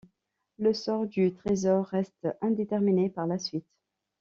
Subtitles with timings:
[0.57, 3.67] Le sort du trésor reste indéterminé par la suite.